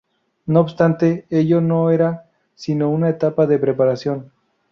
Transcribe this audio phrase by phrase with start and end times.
[0.47, 4.31] No obstante, ello no era sino una etapa de preparación.